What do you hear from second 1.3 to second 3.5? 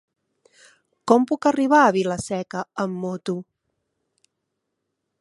puc arribar a Vila-seca amb moto?